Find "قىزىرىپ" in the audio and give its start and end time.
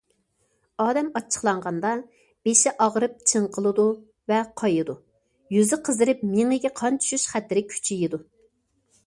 5.91-6.25